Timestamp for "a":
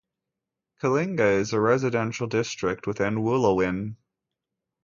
1.53-1.59